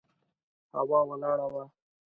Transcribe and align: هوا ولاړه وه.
هوا 0.77 0.99
ولاړه 1.09 1.45
وه. 1.53 1.63